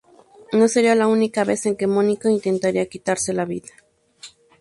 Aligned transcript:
No 0.51 0.67
sería 0.67 0.95
la 0.95 1.05
única 1.05 1.43
vez 1.43 1.67
en 1.67 1.75
que 1.75 1.85
Mónica 1.85 2.27
intentaría 2.31 2.87
quitarse 2.89 3.33
la 3.33 3.45
vida. 3.45 3.69